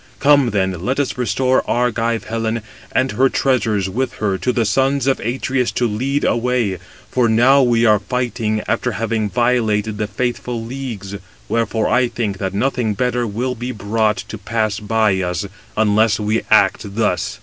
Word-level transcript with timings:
Come 0.19 0.49
then, 0.49 0.83
let 0.83 0.99
us 0.99 1.15
restore 1.15 1.63
Argive 1.69 2.23
Helen, 2.23 2.63
and 2.91 3.11
her 3.11 3.29
treasures 3.29 3.87
with 3.87 4.13
her 4.13 4.35
to 4.39 4.51
the 4.51 4.65
sons 4.65 5.05
of 5.05 5.19
Atreus 5.19 5.71
to 5.73 5.87
lead 5.87 6.23
away; 6.23 6.79
for 7.11 7.29
now 7.29 7.61
we 7.61 7.85
are 7.85 7.99
fighting 7.99 8.63
after 8.67 8.93
having 8.93 9.29
violated 9.29 9.99
the 9.99 10.07
faithful 10.07 10.59
leagues. 10.59 11.17
Wherefore 11.47 11.87
I 11.87 12.07
think 12.07 12.39
that 12.39 12.55
nothing 12.55 12.95
better 12.95 13.27
will 13.27 13.53
be 13.53 13.71
brought 13.71 14.17
to 14.29 14.39
pass 14.39 14.79
by 14.79 15.21
us, 15.21 15.45
unless 15.77 16.19
we 16.19 16.41
act 16.49 16.95
thus." 16.95 17.37